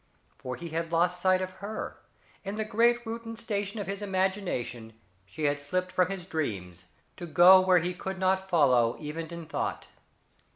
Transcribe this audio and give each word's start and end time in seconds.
For 0.35 0.55
he 0.55 0.69
had 0.69 0.91
lost 0.91 1.21
sight 1.21 1.43
of 1.43 1.51
her 1.61 2.01
in 2.43 2.55
the 2.55 2.65
great 2.65 3.05
Reuton 3.05 3.37
station 3.37 3.79
of 3.79 3.85
his 3.85 4.01
imagination 4.01 4.93
she 5.27 5.43
had 5.43 5.59
slipped 5.59 5.91
from 5.91 6.09
his 6.09 6.25
dreams 6.25 6.85
to 7.17 7.27
go 7.27 7.59
where 7.61 7.77
he 7.77 7.93
could 7.93 8.17
not 8.17 8.49
follow, 8.49 8.95
even 8.97 9.27
in 9.27 9.45
thought. 9.45 9.85